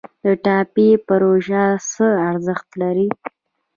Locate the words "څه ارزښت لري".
1.91-3.07